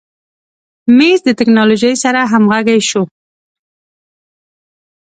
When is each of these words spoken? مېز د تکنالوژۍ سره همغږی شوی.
مېز 0.97 1.19
د 1.25 1.29
تکنالوژۍ 1.39 1.93
سره 2.03 2.19
همغږی 2.31 2.79
شوی. 2.89 3.07